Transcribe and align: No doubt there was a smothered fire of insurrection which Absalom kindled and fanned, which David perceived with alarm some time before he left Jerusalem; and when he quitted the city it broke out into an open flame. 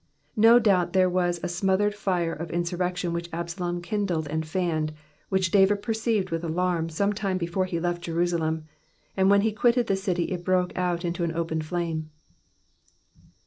No 0.35 0.57
doubt 0.57 0.93
there 0.93 1.11
was 1.11 1.39
a 1.43 1.47
smothered 1.47 1.93
fire 1.93 2.33
of 2.33 2.49
insurrection 2.49 3.13
which 3.13 3.29
Absalom 3.31 3.83
kindled 3.83 4.27
and 4.29 4.43
fanned, 4.43 4.93
which 5.29 5.51
David 5.51 5.83
perceived 5.83 6.31
with 6.31 6.43
alarm 6.43 6.89
some 6.89 7.13
time 7.13 7.37
before 7.37 7.65
he 7.65 7.79
left 7.79 8.01
Jerusalem; 8.01 8.65
and 9.15 9.29
when 9.29 9.41
he 9.41 9.51
quitted 9.51 9.85
the 9.85 9.95
city 9.95 10.23
it 10.31 10.43
broke 10.43 10.75
out 10.75 11.05
into 11.05 11.23
an 11.23 11.35
open 11.35 11.61
flame. 11.61 12.09